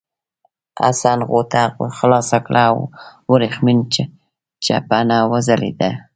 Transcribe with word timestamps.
حسن 0.79 1.19
غوټه 1.29 1.63
خلاصه 1.97 2.37
کړه 2.45 2.61
او 2.71 2.77
ورېښمین 3.31 3.79
چپنه 4.65 5.17
وځلېده. 5.31 5.91